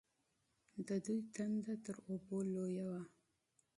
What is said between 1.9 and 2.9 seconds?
اوبو لویه